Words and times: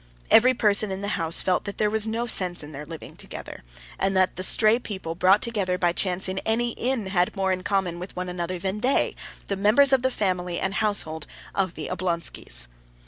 Every 0.31 0.55
person 0.55 0.89
in 0.91 1.01
the 1.01 1.09
house 1.09 1.43
felt 1.43 1.65
that 1.65 1.77
there 1.77 1.91
was 1.91 2.07
no 2.07 2.25
sense 2.25 2.63
in 2.63 2.71
their 2.71 2.87
living 2.87 3.15
together, 3.15 3.61
and 3.99 4.17
that 4.17 4.35
the 4.35 4.41
stray 4.41 4.79
people 4.79 5.13
brought 5.13 5.43
together 5.43 5.77
by 5.77 5.93
chance 5.93 6.27
in 6.27 6.39
any 6.39 6.71
inn 6.71 7.05
had 7.05 7.35
more 7.35 7.51
in 7.51 7.61
common 7.61 7.99
with 7.99 8.15
one 8.15 8.27
another 8.27 8.57
than 8.57 8.79
they, 8.79 9.15
the 9.45 9.55
members 9.55 9.93
of 9.93 10.01
the 10.01 10.09
family 10.09 10.59
and 10.59 10.73
household 10.73 11.27
of 11.53 11.75
the 11.75 11.87
Oblonskys. 11.87 12.65